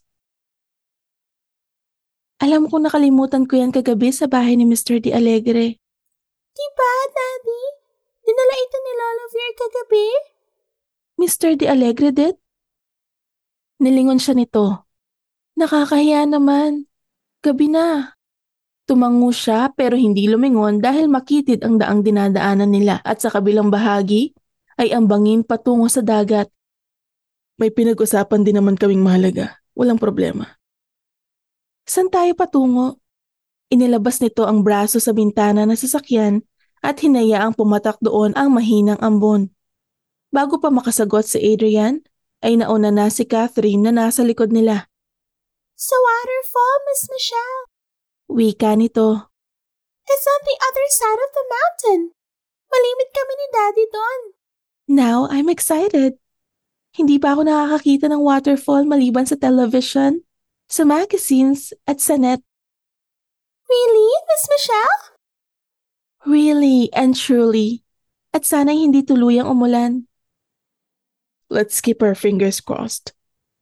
Alam 2.43 2.67
ko 2.67 2.83
nakalimutan 2.83 3.47
ko 3.47 3.55
yan 3.55 3.71
kagabi 3.71 4.11
sa 4.11 4.27
bahay 4.27 4.59
ni 4.59 4.67
Mr. 4.67 4.99
De 4.99 5.15
Alegre. 5.15 5.79
Diba, 6.55 6.91
Daddy? 7.11 7.63
Dinala 8.23 8.55
ito 8.55 8.77
ni 8.79 8.91
Lola 8.95 9.25
Veer 9.27 9.53
kagabi? 9.59 10.07
Mr. 11.19 11.49
De 11.59 11.67
Alegre 11.67 12.15
did? 12.15 12.35
Nilingon 13.83 14.23
siya 14.23 14.39
nito. 14.39 14.87
Nakakahiya 15.59 16.23
naman. 16.23 16.87
Gabi 17.43 17.67
na. 17.67 18.15
Tumango 18.87 19.35
siya 19.35 19.67
pero 19.75 19.99
hindi 19.99 20.31
lumingon 20.31 20.79
dahil 20.79 21.11
makitid 21.11 21.65
ang 21.67 21.75
daang 21.75 22.05
dinadaanan 22.05 22.71
nila 22.71 23.03
at 23.03 23.19
sa 23.19 23.27
kabilang 23.27 23.67
bahagi 23.67 24.31
ay 24.79 24.95
ang 24.95 25.11
bangin 25.11 25.43
patungo 25.43 25.91
sa 25.91 25.99
dagat. 25.99 26.47
May 27.59 27.71
pinag-usapan 27.71 28.47
din 28.47 28.55
naman 28.59 28.79
kaming 28.79 29.03
mahalaga. 29.03 29.59
Walang 29.75 29.99
problema. 29.99 30.55
San 31.83 32.07
tayo 32.07 32.31
patungo? 32.31 32.99
Inilabas 33.73 34.21
nito 34.21 34.45
ang 34.45 34.61
braso 34.61 35.01
sa 35.01 35.11
bintana 35.11 35.65
ng 35.65 35.77
sasakyan 35.77 36.45
at 36.85 37.01
hinayaang 37.01 37.57
pumatak 37.57 37.97
doon 37.97 38.31
ang 38.37 38.53
mahinang 38.53 39.01
ambon. 39.01 39.49
Bago 40.29 40.61
pa 40.61 40.69
makasagot 40.69 41.25
si 41.25 41.41
Adrian, 41.41 42.05
ay 42.45 42.61
nauna 42.61 42.93
na 42.93 43.09
si 43.09 43.25
Catherine 43.25 43.81
na 43.81 43.89
nasa 43.89 44.21
likod 44.21 44.53
nila. 44.53 44.85
Sa 45.73 45.97
waterfall, 45.97 46.77
Miss 46.85 47.03
Michelle. 47.09 47.63
Wika 48.29 48.77
nito. 48.77 49.33
It's 50.05 50.27
on 50.29 50.41
the 50.45 50.57
other 50.61 50.87
side 50.93 51.21
of 51.25 51.31
the 51.33 51.45
mountain. 51.49 52.01
Malimit 52.69 53.09
kami 53.09 53.33
ni 53.33 53.47
Daddy 53.49 53.85
doon. 53.89 54.21
Now 54.85 55.17
I'm 55.33 55.49
excited. 55.49 56.21
Hindi 56.93 57.17
pa 57.17 57.33
ako 57.33 57.49
nakakakita 57.49 58.07
ng 58.13 58.21
waterfall 58.21 58.85
maliban 58.85 59.25
sa 59.25 59.35
television 59.35 60.21
sa 60.69 60.85
magazines 60.85 61.73
at 61.89 61.99
sa 61.99 62.15
net. 62.15 62.45
Really, 63.65 64.09
Miss 64.29 64.43
Michelle? 64.49 65.01
Really 66.25 66.89
and 66.93 67.13
truly. 67.13 67.85
At 68.33 68.43
sana'y 68.43 68.85
hindi 68.89 69.01
tuluyang 69.01 69.47
umulan. 69.47 70.09
Let's 71.49 71.79
keep 71.79 72.01
our 72.01 72.17
fingers 72.17 72.59
crossed. 72.59 73.13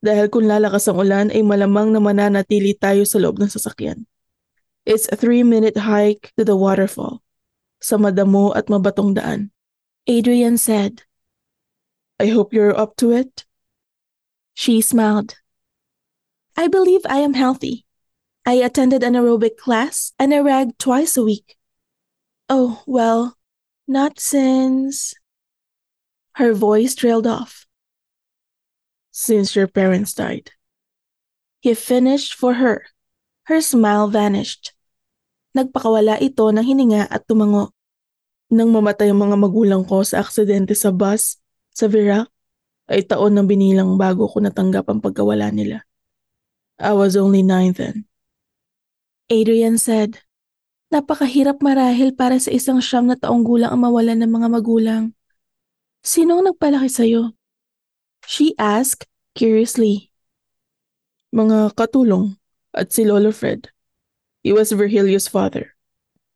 Dahil 0.03 0.27
kung 0.27 0.47
lalakas 0.47 0.87
ang 0.91 0.99
ulan 0.99 1.27
ay 1.31 1.43
malamang 1.43 1.95
na 1.95 1.99
mananatili 2.03 2.75
tayo 2.75 3.07
sa 3.07 3.19
loob 3.19 3.39
ng 3.39 3.47
sasakyan. 3.47 4.03
It's 4.83 5.07
a 5.07 5.15
three-minute 5.15 5.79
hike 5.79 6.35
to 6.35 6.43
the 6.43 6.59
waterfall. 6.59 7.23
Sa 7.79 7.95
madamo 7.95 8.51
at 8.55 8.67
mabatong 8.67 9.15
daan. 9.15 9.51
Adrian 10.07 10.59
said. 10.59 11.07
I 12.19 12.27
hope 12.31 12.51
you're 12.51 12.75
up 12.75 12.99
to 12.99 13.15
it. 13.15 13.47
She 14.53 14.83
smiled. 14.83 15.39
I 16.55 16.67
believe 16.67 17.07
I 17.07 17.23
am 17.23 17.33
healthy. 17.33 17.87
I 18.43 18.59
attended 18.59 19.03
an 19.07 19.15
aerobic 19.15 19.55
class 19.55 20.11
and 20.19 20.35
I 20.35 20.43
rag 20.43 20.75
twice 20.75 21.15
a 21.15 21.23
week. 21.23 21.55
Oh, 22.51 22.83
well, 22.83 23.39
not 23.87 24.19
since. 24.19 25.15
Her 26.35 26.51
voice 26.51 26.91
trailed 26.91 27.27
off. 27.27 27.63
Since 29.15 29.55
your 29.55 29.67
parents 29.71 30.11
died. 30.11 30.51
He 31.63 31.71
finished 31.71 32.35
for 32.35 32.59
her. 32.59 32.83
Her 33.47 33.63
smile 33.63 34.11
vanished. 34.11 34.75
Nagpakawala 35.55 36.19
ito 36.19 36.51
ng 36.51 36.65
hininga 36.65 37.07
at 37.07 37.23
tumango. 37.23 37.71
Nang 38.51 38.75
mamatay 38.75 39.07
ang 39.13 39.23
mga 39.23 39.37
magulang 39.39 39.83
ko 39.87 40.03
sa 40.03 40.19
aksidente 40.19 40.75
sa 40.75 40.91
bus 40.91 41.39
sa 41.71 41.87
Virac, 41.87 42.27
ay 42.91 43.07
taon 43.07 43.39
na 43.39 43.47
binilang 43.47 43.95
bago 43.95 44.27
ko 44.27 44.43
natanggap 44.43 44.91
ang 44.91 44.99
pagkawala 44.99 45.47
nila. 45.55 45.87
I 46.75 46.91
was 46.91 47.15
only 47.15 47.39
nine 47.39 47.71
then. 47.79 48.03
Adrian 49.33 49.81
said, 49.81 50.21
Napakahirap 50.93 51.57
marahil 51.65 52.13
para 52.13 52.37
sa 52.37 52.53
isang 52.53 52.77
siyam 52.77 53.09
na 53.09 53.17
taong 53.17 53.41
gulang 53.41 53.73
ang 53.73 53.81
mawalan 53.81 54.21
ng 54.21 54.29
mga 54.29 54.47
magulang. 54.53 55.03
Sino 56.05 56.37
ang 56.37 56.53
nagpalaki 56.53 56.85
sa'yo? 56.85 57.33
She 58.29 58.53
asked 58.61 59.09
curiously. 59.33 60.13
Mga 61.33 61.73
katulong 61.73 62.37
at 62.77 62.93
si 62.93 63.09
Lolo 63.09 63.33
Fred. 63.33 63.73
He 64.45 64.53
was 64.53 64.69
Virgilius' 64.69 65.25
father. 65.25 65.73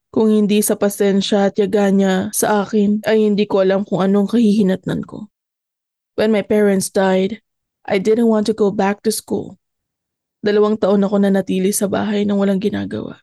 Kung 0.10 0.34
hindi 0.34 0.66
sa 0.66 0.74
pasensya 0.74 1.54
at 1.54 1.62
yaga 1.62 1.94
niya 1.94 2.34
sa 2.34 2.66
akin 2.66 3.06
ay 3.06 3.30
hindi 3.30 3.46
ko 3.46 3.62
alam 3.62 3.86
kung 3.86 4.02
anong 4.02 4.34
kahihinatnan 4.34 5.06
ko. 5.06 5.30
When 6.18 6.34
my 6.34 6.42
parents 6.42 6.90
died, 6.90 7.46
I 7.86 8.02
didn't 8.02 8.26
want 8.26 8.50
to 8.50 8.58
go 8.58 8.74
back 8.74 9.06
to 9.06 9.14
school. 9.14 9.62
Dalawang 10.42 10.78
taon 10.78 11.02
ako 11.02 11.18
na 11.22 11.34
natili 11.34 11.74
sa 11.74 11.90
bahay 11.90 12.24
nang 12.24 12.38
walang 12.38 12.62
ginagawa. 12.62 13.22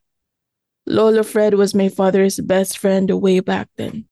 Lola 0.84 1.24
Fred 1.24 1.56
was 1.56 1.72
my 1.72 1.88
father's 1.88 2.42
best 2.44 2.76
friend 2.76 3.08
way 3.08 3.40
back 3.40 3.72
then. 3.80 4.04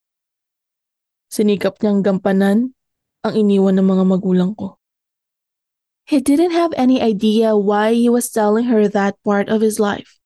Sinikap 1.29 1.81
niyang 1.81 2.01
gampanan 2.01 2.73
ang 3.21 3.33
iniwan 3.37 3.77
ng 3.77 3.85
mga 3.85 4.03
magulang 4.09 4.51
ko. 4.57 4.81
He 6.03 6.19
didn't 6.19 6.51
have 6.51 6.75
any 6.75 6.99
idea 6.99 7.55
why 7.55 7.95
he 7.95 8.11
was 8.11 8.27
telling 8.27 8.67
her 8.67 8.91
that 8.91 9.15
part 9.23 9.47
of 9.47 9.63
his 9.63 9.79
life. 9.79 10.19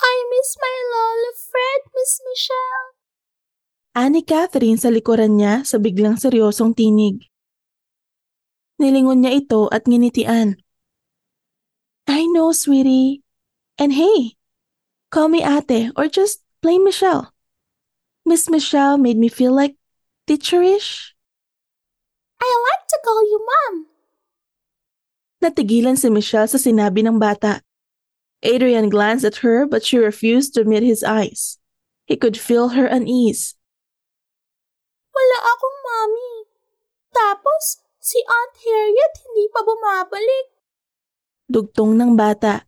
I 0.00 0.14
miss 0.32 0.56
my 0.56 0.76
Lola 0.88 1.32
Fred, 1.36 1.80
Miss 1.92 2.12
Michelle. 2.24 2.88
Ani 3.92 4.22
Catherine 4.24 4.80
sa 4.80 4.88
likuran 4.88 5.36
niya 5.36 5.66
sa 5.68 5.76
biglang 5.76 6.16
seryosong 6.16 6.72
tinig. 6.72 7.28
Nilingon 8.80 9.20
niya 9.20 9.36
ito 9.36 9.68
at 9.68 9.84
nginitian. 9.84 10.56
I 12.10 12.26
know, 12.26 12.50
sweetie. 12.50 13.22
And 13.78 13.94
hey, 13.94 14.34
call 15.14 15.28
me 15.30 15.46
ate 15.46 15.94
or 15.94 16.10
just 16.10 16.42
plain 16.60 16.82
Michelle. 16.82 17.30
Miss 18.26 18.50
Michelle 18.50 18.98
made 18.98 19.16
me 19.16 19.30
feel 19.30 19.54
like 19.54 19.78
teacherish. 20.26 21.14
I 22.42 22.50
like 22.50 22.84
to 22.90 22.98
call 23.06 23.22
you 23.22 23.38
Mom. 23.38 23.86
Natigilan 25.38 25.94
si 25.94 26.10
Michelle 26.10 26.50
sa 26.50 26.58
sinabi 26.58 27.06
ng 27.06 27.22
bata. 27.22 27.62
Adrian 28.42 28.90
glanced 28.90 29.22
at 29.22 29.46
her 29.46 29.62
but 29.62 29.86
she 29.86 29.94
refused 29.94 30.50
to 30.58 30.66
meet 30.66 30.82
his 30.82 31.06
eyes. 31.06 31.62
He 32.10 32.18
could 32.18 32.34
feel 32.34 32.74
her 32.74 32.90
unease. 32.90 33.54
Wala 35.14 35.38
akong 35.46 35.78
mommy. 35.86 36.34
Tapos, 37.14 37.86
si 38.02 38.18
Aunt 38.26 38.54
Harriet 38.66 39.14
hindi 39.22 39.46
pa 39.54 39.62
bumabalik. 39.62 40.59
Dugtong 41.50 41.98
ng 41.98 42.14
bata. 42.14 42.62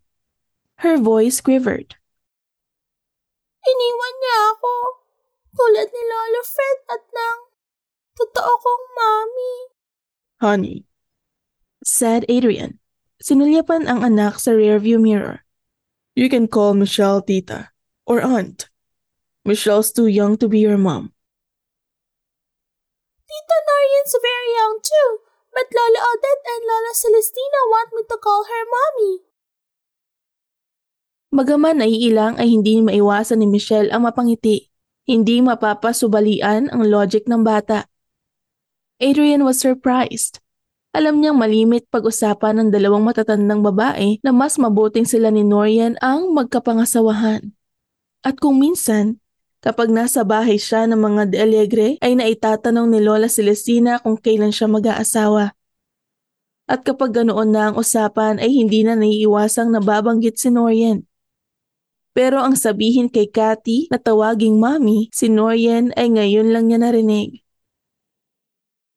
Her 0.83 0.99
voice 0.99 1.39
quivered. 1.39 1.95
Iniwan 3.63 4.15
niya 4.19 4.39
ako. 4.59 4.75
Tulad 5.55 5.87
ni 5.87 6.03
Lolo 6.03 6.43
Fred 6.43 6.79
at 6.91 7.05
ng 7.07 7.39
totoo 8.19 8.53
kong 8.59 8.85
mommy. 8.99 9.55
Honey, 10.43 10.77
said 11.87 12.27
Adrian. 12.27 12.83
Sinulyapan 13.23 13.87
ang 13.87 14.03
anak 14.03 14.43
sa 14.43 14.51
rearview 14.51 14.99
mirror. 14.99 15.47
You 16.19 16.27
can 16.27 16.51
call 16.51 16.75
Michelle 16.75 17.23
tita 17.23 17.71
or 18.03 18.19
aunt. 18.19 18.67
Michelle's 19.47 19.95
too 19.95 20.11
young 20.11 20.35
to 20.43 20.51
be 20.51 20.59
your 20.59 20.75
mom. 20.75 21.15
Tita 23.31 23.59
Norian's 23.63 24.15
very 24.19 24.51
young 24.59 24.75
too, 24.83 25.11
but 25.53 25.69
Lola 25.69 26.01
Odette 26.01 26.45
and 26.49 26.63
Lola 26.65 26.93
Celestina 26.97 27.61
want 27.69 27.89
me 27.93 28.03
to 28.09 28.17
call 28.19 28.49
her 28.49 28.65
mommy. 28.67 29.15
Bagaman 31.33 31.81
naiilang 31.81 32.37
ay 32.37 32.53
hindi 32.53 32.85
maiwasan 32.85 33.41
ni 33.41 33.49
Michelle 33.49 33.89
ang 33.89 34.05
mapangiti. 34.05 34.69
Hindi 35.09 35.41
mapapasubalian 35.41 36.69
ang 36.69 36.83
logic 36.85 37.25
ng 37.25 37.41
bata. 37.41 37.89
Adrian 39.01 39.41
was 39.41 39.59
surprised. 39.59 40.45
Alam 40.93 41.25
niyang 41.25 41.41
malimit 41.41 41.89
pag-usapan 41.89 42.61
ng 42.61 42.69
dalawang 42.69 43.01
matatandang 43.01 43.65
babae 43.65 44.21
na 44.21 44.29
mas 44.29 44.61
mabuting 44.61 45.09
sila 45.09 45.33
ni 45.33 45.41
Norian 45.41 45.97
ang 46.05 46.37
magkapangasawahan. 46.37 47.57
At 48.21 48.37
kung 48.37 48.61
minsan, 48.61 49.22
kapag 49.63 49.95
nasa 49.95 50.27
bahay 50.27 50.59
siya 50.59 50.91
ng 50.91 50.99
mga 50.99 51.23
de 51.31 51.37
Alegre 51.39 51.89
ay 52.03 52.19
naitatanong 52.19 52.91
ni 52.91 52.99
Lola 52.99 53.31
Celestina 53.31 54.03
kung 54.03 54.19
kailan 54.19 54.51
siya 54.51 54.67
mag-aasawa. 54.67 55.55
At 56.67 56.83
kapag 56.83 57.15
ganoon 57.15 57.55
na 57.55 57.71
ang 57.71 57.79
usapan 57.79 58.43
ay 58.43 58.51
hindi 58.51 58.83
na 58.83 58.99
naiiwasang 58.99 59.71
nababanggit 59.71 60.35
si 60.35 60.51
Norian. 60.51 61.07
Pero 62.13 62.43
ang 62.43 62.59
sabihin 62.59 63.09
kay 63.09 63.31
Cathy 63.31 63.89
na 63.89 63.97
tawaging 63.97 64.59
mommy, 64.59 65.09
si 65.15 65.31
Norian 65.31 65.95
ay 65.95 66.13
ngayon 66.13 66.53
lang 66.53 66.69
niya 66.69 66.83
narinig. 66.83 67.41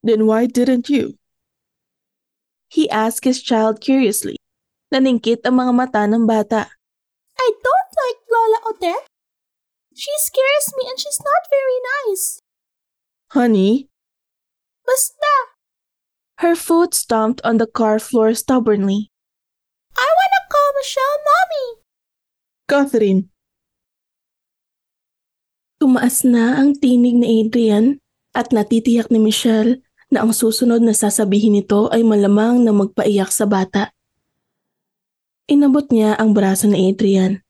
Then 0.02 0.26
why 0.26 0.50
didn't 0.50 0.90
you? 0.92 1.16
He 2.74 2.90
asked 2.90 3.24
his 3.24 3.40
child 3.40 3.80
curiously. 3.80 4.42
Naningkit 4.90 5.46
ang 5.46 5.62
mga 5.62 5.72
mata 5.74 6.04
ng 6.10 6.26
bata. 6.26 6.74
I 7.38 7.48
don't 7.54 7.92
like 7.94 8.20
Lola 8.28 8.60
Odette. 8.74 9.15
She 9.96 10.12
scares 10.20 10.76
me 10.76 10.92
and 10.92 11.00
she's 11.00 11.24
not 11.24 11.48
very 11.48 11.80
nice. 12.04 12.44
Honey, 13.32 13.88
Basta, 14.84 15.56
Her 16.44 16.52
foot 16.52 16.92
stomped 16.92 17.40
on 17.48 17.64
the 17.64 17.66
car 17.66 17.96
floor 18.04 18.36
stubbornly. 18.36 19.08
I 19.96 20.04
wanna 20.04 20.42
call 20.52 20.70
Michelle 20.76 21.20
mommy. 21.24 21.68
Catherine, 22.68 23.22
Tumaas 25.80 26.28
na 26.28 26.60
ang 26.60 26.76
tinig 26.76 27.16
ni 27.16 27.40
Adrian 27.40 28.04
at 28.36 28.52
natitiyak 28.52 29.08
ni 29.08 29.20
Michelle 29.24 29.80
na 30.12 30.28
ang 30.28 30.36
susunod 30.36 30.84
na 30.84 30.92
sasabihin 30.92 31.56
nito 31.56 31.88
ay 31.96 32.04
malamang 32.04 32.68
na 32.68 32.76
magpaiyak 32.76 33.32
sa 33.32 33.48
bata. 33.48 33.96
Inabot 35.48 35.88
niya 35.88 36.20
ang 36.20 36.36
braso 36.36 36.68
ni 36.68 36.92
Adrian 36.92 37.45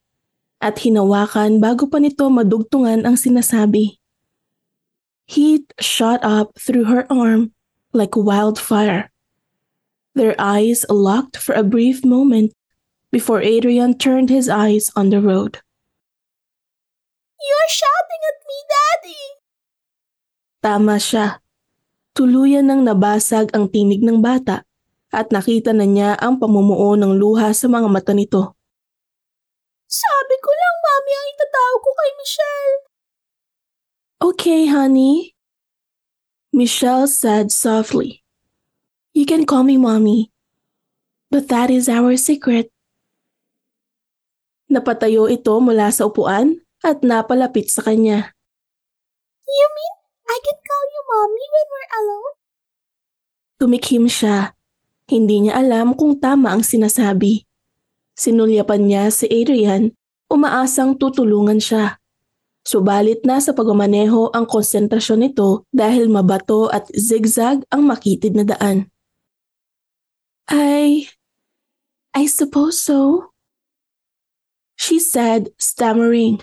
at 0.66 0.82
hinawakan 0.82 1.62
bago 1.62 1.86
pa 1.86 2.02
nito 2.02 2.26
madugtungan 2.26 3.06
ang 3.06 3.14
sinasabi. 3.14 4.02
Heat 5.30 5.70
shot 5.78 6.26
up 6.26 6.58
through 6.58 6.90
her 6.90 7.06
arm 7.06 7.54
like 7.94 8.18
wildfire. 8.18 9.14
Their 10.18 10.34
eyes 10.42 10.82
locked 10.90 11.38
for 11.38 11.54
a 11.54 11.62
brief 11.62 12.02
moment 12.02 12.58
before 13.14 13.46
Adrian 13.46 13.94
turned 13.94 14.34
his 14.34 14.50
eyes 14.50 14.90
on 14.98 15.14
the 15.14 15.22
road. 15.22 15.62
You're 17.38 17.70
shouting 17.70 18.22
at 18.26 18.40
me, 18.42 18.58
Daddy. 18.66 19.24
Tama 20.66 20.98
siya. 20.98 21.46
Tuluyan 22.18 22.66
nang 22.72 22.82
nabasag 22.82 23.54
ang 23.54 23.70
tinig 23.70 24.02
ng 24.02 24.24
bata 24.24 24.66
at 25.14 25.30
nakita 25.30 25.76
na 25.76 25.86
niya 25.86 26.18
ang 26.18 26.42
pamumuo 26.42 26.96
ng 26.98 27.14
luha 27.22 27.54
sa 27.54 27.70
mga 27.70 27.88
mata 27.92 28.16
nito. 28.16 28.55
Sabi 29.86 30.36
ko 30.42 30.50
lang, 30.50 30.76
Mommy, 30.82 31.12
ang 31.14 31.28
itatawag 31.34 31.80
ko 31.82 31.90
kay 31.94 32.12
Michelle. 32.18 32.76
Okay, 34.26 34.62
honey. 34.68 35.36
Michelle 36.56 37.06
said 37.06 37.52
softly. 37.52 38.24
You 39.16 39.28
can 39.28 39.46
call 39.46 39.64
me 39.64 39.78
mommy. 39.78 40.32
But 41.30 41.48
that 41.52 41.70
is 41.70 41.92
our 41.92 42.16
secret. 42.16 42.72
Napatayo 44.66 45.30
ito 45.30 45.54
mula 45.62 45.94
sa 45.94 46.10
upuan 46.10 46.66
at 46.82 47.06
napalapit 47.06 47.70
sa 47.70 47.86
kanya. 47.86 48.34
You 49.46 49.68
mean 49.72 49.96
I 50.26 50.38
can 50.42 50.58
call 50.58 50.86
you 50.90 51.02
Mommy 51.06 51.46
when 51.54 51.68
we're 51.70 51.92
alone? 52.02 52.36
Tumikhim 53.62 54.06
siya. 54.10 54.58
Hindi 55.06 55.48
niya 55.48 55.62
alam 55.62 55.94
kung 55.94 56.18
tama 56.18 56.50
ang 56.50 56.66
sinasabi. 56.66 57.45
Sinulyapan 58.16 58.88
niya 58.88 59.12
si 59.12 59.28
Adrian, 59.28 59.92
umaasang 60.32 60.96
tutulungan 60.96 61.60
siya. 61.60 62.00
Subalit 62.66 63.22
na 63.28 63.38
sa 63.38 63.54
pagmamaneho 63.54 64.34
ang 64.34 64.50
konsentrasyon 64.50 65.30
nito 65.30 65.70
dahil 65.70 66.10
mabato 66.10 66.66
at 66.72 66.90
zigzag 66.96 67.62
ang 67.70 67.86
makitid 67.86 68.34
na 68.34 68.48
daan. 68.48 68.90
I... 70.50 71.12
I 72.16 72.24
suppose 72.32 72.80
so. 72.80 73.30
She 74.80 75.04
said, 75.04 75.52
stammering, 75.60 76.40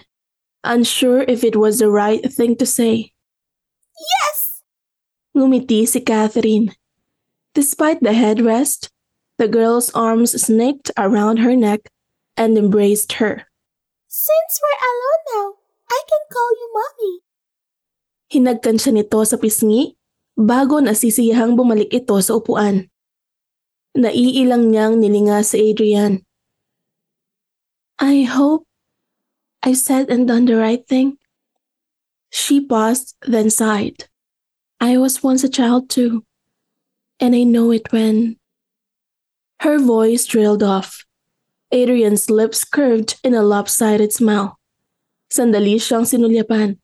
unsure 0.60 1.24
if 1.24 1.42
it 1.42 1.56
was 1.56 1.80
the 1.80 1.88
right 1.88 2.20
thing 2.28 2.60
to 2.60 2.68
say. 2.68 3.16
Yes! 3.96 4.60
Ngumiti 5.32 5.88
si 5.88 6.04
Catherine. 6.04 6.76
Despite 7.56 8.04
the 8.04 8.12
headrest, 8.12 8.91
the 9.42 9.50
girl's 9.50 9.90
arms 9.90 10.38
snaked 10.38 10.94
around 10.94 11.42
her 11.42 11.58
neck 11.58 11.90
and 12.38 12.54
embraced 12.54 13.18
her. 13.18 13.42
Since 14.06 14.52
we're 14.62 14.82
alone 14.86 15.22
now, 15.34 15.46
I 15.90 16.00
can 16.06 16.22
call 16.30 16.50
you 16.54 16.68
Mommy. 16.70 17.14
Hinagkan 18.30 18.78
siya 18.78 18.94
nito 18.94 19.18
sa 19.26 19.34
pisngi 19.34 19.98
bago 20.38 20.78
nasisiyahang 20.78 21.58
bumalik 21.58 21.90
ito 21.90 22.14
sa 22.22 22.38
upuan. 22.38 22.86
Naiilang 23.98 24.70
niyang 24.70 25.02
nilinga 25.02 25.42
si 25.42 25.74
Adrian. 25.74 26.22
I 27.98 28.22
hope 28.22 28.70
I 29.66 29.74
said 29.74 30.06
and 30.06 30.30
done 30.30 30.46
the 30.46 30.54
right 30.54 30.86
thing. 30.86 31.18
She 32.30 32.62
paused, 32.62 33.18
then 33.26 33.50
sighed. 33.50 34.06
I 34.78 35.02
was 35.02 35.26
once 35.26 35.42
a 35.42 35.50
child 35.50 35.90
too, 35.90 36.22
and 37.18 37.34
I 37.34 37.42
know 37.42 37.74
it 37.74 37.90
when. 37.90 38.38
Her 39.62 39.78
voice 39.78 40.26
trailed 40.26 40.66
off. 40.66 41.06
Adrian's 41.70 42.26
lips 42.26 42.66
curved 42.66 43.22
in 43.22 43.30
a 43.30 43.46
lopsided 43.46 44.10
smile. 44.10 44.58
Sandali 45.30 45.78
siyang 45.78 46.02
sinulyapan. 46.02 46.82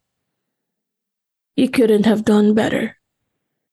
You 1.58 1.74
couldn't 1.74 2.06
have 2.06 2.22
done 2.22 2.54
better. 2.54 2.94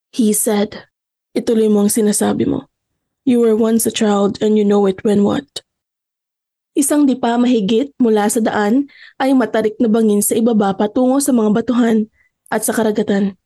He 0.09 0.33
said, 0.33 0.89
Ituloy 1.37 1.69
mo 1.69 1.85
ang 1.85 1.93
sinasabi 1.93 2.49
mo. 2.49 2.65
You 3.29 3.45
were 3.45 3.53
once 3.53 3.85
a 3.85 3.93
child 3.93 4.41
and 4.41 4.57
you 4.57 4.65
know 4.65 4.89
it 4.89 5.05
when 5.05 5.21
what? 5.21 5.61
Isang 6.73 7.05
di 7.05 7.13
pa 7.13 7.37
mahigit 7.37 7.93
mula 8.01 8.25
sa 8.25 8.41
daan 8.41 8.89
ay 9.21 9.37
matarik 9.37 9.77
na 9.77 9.85
bangin 9.85 10.25
sa 10.25 10.33
ibaba 10.33 10.73
patungo 10.73 11.21
sa 11.21 11.29
mga 11.29 11.53
batuhan 11.53 12.09
at 12.49 12.65
sa 12.65 12.73
karagatan. 12.73 13.37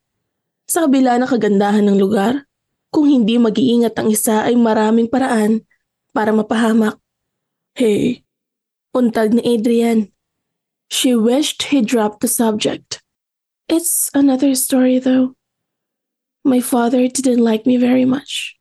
Sa 0.71 0.87
kabila 0.87 1.19
ng 1.19 1.27
kagandahan 1.27 1.83
ng 1.83 1.99
lugar, 1.99 2.47
kung 2.89 3.05
hindi 3.09 3.37
mag-iingat 3.37 3.95
ang 3.97 4.09
isa 4.09 4.45
ay 4.45 4.57
maraming 4.57 5.09
paraan 5.09 5.65
para 6.13 6.33
mapahamak. 6.33 6.97
hey, 7.77 8.25
Untag 8.89 9.37
ni 9.37 9.45
Adrian. 9.45 10.09
She 10.89 11.13
wished 11.13 11.69
he 11.69 11.85
dropped 11.85 12.25
the 12.25 12.27
subject. 12.27 13.05
It's 13.69 14.09
another 14.17 14.57
story 14.57 14.97
though. 14.97 15.37
My 16.41 16.57
father 16.57 17.05
didn't 17.05 17.45
like 17.45 17.69
me 17.69 17.77
very 17.77 18.09
much. 18.09 18.57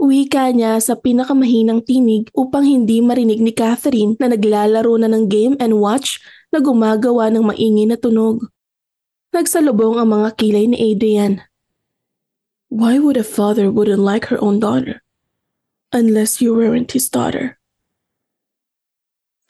Wika 0.00 0.48
niya 0.56 0.80
sa 0.80 0.96
pinakamahinang 0.96 1.84
tinig 1.84 2.32
upang 2.32 2.64
hindi 2.64 3.04
marinig 3.04 3.44
ni 3.44 3.52
Catherine 3.52 4.16
na 4.16 4.32
naglalaro 4.32 4.96
na 4.96 5.12
ng 5.12 5.28
game 5.28 5.54
and 5.60 5.76
watch 5.76 6.16
na 6.48 6.64
gumagawa 6.64 7.28
ng 7.28 7.44
maingay 7.44 7.84
na 7.84 8.00
tunog. 8.00 8.48
Nagsalubong 9.36 10.00
ang 10.00 10.08
mga 10.08 10.40
kilay 10.40 10.64
ni 10.72 10.80
Adrian. 10.80 11.44
Why 12.70 13.02
would 13.02 13.18
a 13.18 13.26
father 13.26 13.68
wouldn't 13.70 14.00
like 14.00 14.30
her 14.30 14.38
own 14.40 14.62
daughter? 14.62 15.02
Unless 15.92 16.40
you 16.40 16.54
weren't 16.54 16.94
his 16.94 17.10
daughter. 17.10 17.58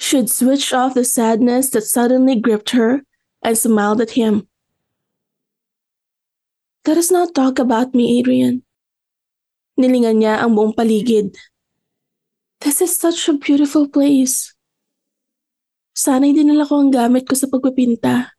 She'd 0.00 0.32
switched 0.32 0.72
off 0.72 0.96
the 0.96 1.04
sadness 1.04 1.68
that 1.76 1.84
suddenly 1.84 2.40
gripped 2.40 2.72
her 2.72 3.04
and 3.44 3.56
smiled 3.56 4.00
at 4.00 4.16
him. 4.16 4.48
Let 6.88 6.96
us 6.96 7.12
not 7.12 7.36
talk 7.36 7.60
about 7.60 7.92
me, 7.92 8.18
Adrian. 8.18 8.64
Nilingan 9.76 10.24
niya 10.24 10.40
ang 10.40 10.56
buong 10.56 10.72
paligid. 10.72 11.36
This 12.64 12.80
is 12.80 12.96
such 12.96 13.28
a 13.28 13.36
beautiful 13.36 13.84
place. 13.92 14.56
Sana'y 15.92 16.32
dinala 16.32 16.64
ko 16.64 16.80
ang 16.80 16.88
gamit 16.88 17.28
ko 17.28 17.36
sa 17.36 17.52
pagpipinta. 17.52 18.32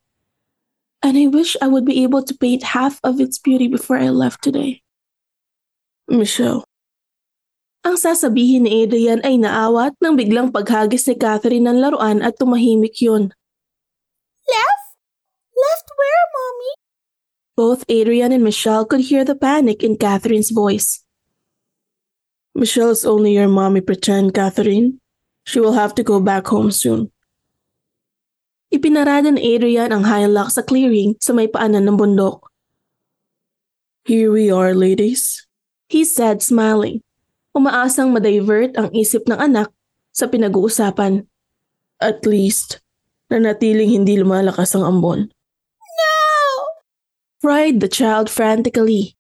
And 1.02 1.18
I 1.18 1.28
wish 1.28 1.58
I 1.62 1.68
would 1.68 1.86
be 1.86 2.04
able 2.04 2.22
to 2.24 2.38
paint 2.38 2.78
half 2.78 3.00
of 3.04 3.20
its 3.20 3.38
beauty 3.38 3.68
before 3.68 3.98
I 3.98 4.10
left 4.10 4.44
today. 4.44 4.82
Michelle, 6.08 6.64
Ang 7.82 7.98
sasabihin 7.98 8.70
ni 8.70 8.86
Adrian 8.86 9.26
ay 9.26 9.42
naawat 9.42 9.98
nang 9.98 10.14
biglang 10.14 10.54
paghagis 10.54 11.10
ni 11.10 11.18
Catherine 11.18 11.66
ng 11.66 11.82
laruan 11.82 12.22
at 12.22 12.38
tumahimik 12.38 13.02
yun. 13.02 13.34
Left? 14.46 14.86
Left 15.50 15.88
where, 15.98 16.26
Mommy? 16.30 16.72
Both 17.58 17.82
Adrian 17.90 18.30
and 18.30 18.46
Michelle 18.46 18.86
could 18.86 19.10
hear 19.10 19.26
the 19.26 19.34
panic 19.34 19.82
in 19.82 19.98
Catherine's 19.98 20.54
voice. 20.54 21.02
Michelle's 22.54 23.02
only 23.02 23.34
your 23.34 23.50
mommy 23.50 23.82
pretend, 23.82 24.38
Catherine. 24.38 25.02
She 25.50 25.58
will 25.58 25.74
have 25.74 25.98
to 25.98 26.06
go 26.06 26.22
back 26.22 26.46
home 26.54 26.70
soon. 26.70 27.10
Ipinarada 28.72 29.28
ni 29.36 29.44
Adrian 29.52 29.92
ang 29.92 30.08
Hilux 30.08 30.56
sa 30.56 30.64
clearing 30.64 31.20
sa 31.20 31.36
may 31.36 31.52
paanan 31.52 31.84
ng 31.92 32.00
bundok. 32.00 32.48
Here 34.08 34.32
we 34.32 34.48
are, 34.48 34.72
ladies. 34.72 35.44
He 35.92 36.08
said 36.08 36.40
smiling. 36.40 37.04
Umaasang 37.52 38.16
ma-divert 38.16 38.80
ang 38.80 38.88
isip 38.96 39.28
ng 39.28 39.36
anak 39.36 39.76
sa 40.16 40.32
pinag-uusapan. 40.32 41.28
At 42.00 42.24
least, 42.24 42.80
nanatiling 43.28 43.92
hindi 43.92 44.16
lumalakas 44.16 44.72
ang 44.72 44.88
ambon. 44.88 45.28
No! 45.84 46.16
Cried 47.44 47.84
the 47.84 47.92
child 47.92 48.32
frantically. 48.32 49.20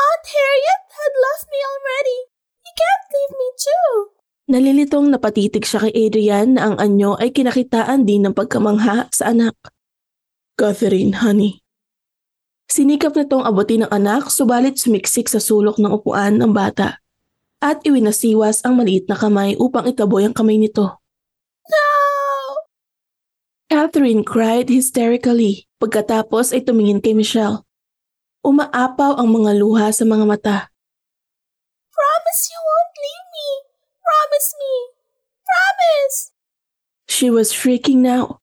Aunt 0.00 0.24
Harriet 0.32 0.84
had 0.96 1.12
left 1.12 1.44
me 1.52 1.60
already. 1.60 2.18
You 2.64 2.72
can't 2.72 3.06
leave 3.12 3.34
me 3.36 3.48
too. 3.60 4.17
Nalilitong 4.48 5.12
napatitig 5.12 5.68
siya 5.68 5.84
kay 5.84 5.92
Adrian 6.08 6.56
na 6.56 6.72
ang 6.72 6.76
anyo 6.80 7.20
ay 7.20 7.36
kinakitaan 7.36 8.08
din 8.08 8.24
ng 8.24 8.32
pagkamangha 8.32 9.12
sa 9.12 9.28
anak. 9.28 9.52
Catherine, 10.56 11.20
honey. 11.20 11.60
Sinikap 12.68 13.12
nitong 13.12 13.44
abutin 13.44 13.84
ng 13.84 13.92
anak 13.92 14.32
subalit 14.32 14.80
sumiksik 14.80 15.28
sa 15.28 15.36
sulok 15.36 15.76
ng 15.76 15.92
upuan 15.92 16.40
ng 16.40 16.56
bata 16.56 16.96
at 17.60 17.84
iwinasiwas 17.84 18.64
ang 18.64 18.80
maliit 18.80 19.04
na 19.04 19.20
kamay 19.20 19.52
upang 19.60 19.84
itaboy 19.84 20.24
ang 20.24 20.32
kamay 20.32 20.56
nito. 20.56 20.96
No! 21.68 21.86
Catherine 23.68 24.24
cried 24.24 24.72
hysterically 24.72 25.68
pagkatapos 25.76 26.56
ay 26.56 26.64
tumingin 26.64 27.04
kay 27.04 27.12
Michelle. 27.12 27.68
Umaapaw 28.40 29.20
ang 29.20 29.28
mga 29.28 29.60
luha 29.60 29.92
sa 29.92 30.08
mga 30.08 30.24
mata. 30.24 30.56
Promise 31.92 32.42
you 32.48 32.60
won't 32.64 32.94
leave 32.96 33.28
me. 33.28 33.48
Promise 34.08 34.54
me. 34.60 34.88
Promise. 35.46 36.32
She 37.08 37.30
was 37.30 37.52
freaking 37.52 37.96
now. 37.98 38.38